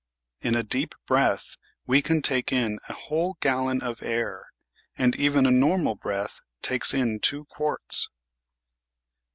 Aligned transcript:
In 0.39 0.55
a 0.55 0.63
deep 0.63 0.95
breath 1.05 1.57
we 1.85 2.01
can 2.01 2.23
take 2.23 2.51
in 2.51 2.79
a 2.89 2.93
whole 2.93 3.37
gallon 3.39 3.83
of 3.83 4.01
air, 4.01 4.47
and 4.97 5.15
even 5.15 5.45
a 5.45 5.51
normal 5.51 5.93
breath 5.93 6.39
takes 6.63 6.91
in 6.91 7.19
two 7.19 7.45
quarts. 7.45 8.09